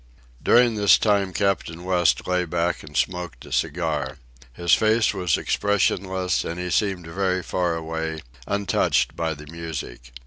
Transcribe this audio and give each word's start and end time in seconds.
During 0.41 0.73
this 0.73 0.97
time 0.97 1.31
Captain 1.31 1.83
West 1.83 2.25
lay 2.25 2.43
back 2.45 2.81
and 2.81 2.97
smoked 2.97 3.45
a 3.45 3.51
cigar. 3.51 4.17
His 4.51 4.73
face 4.73 5.13
was 5.13 5.37
expressionless, 5.37 6.43
and 6.43 6.59
he 6.59 6.71
seemed 6.71 7.05
very 7.05 7.43
far 7.43 7.75
away, 7.75 8.21
untouched 8.47 9.15
by 9.15 9.35
the 9.35 9.45
music. 9.45 10.11